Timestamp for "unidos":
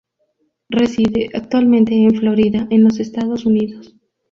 3.45-3.93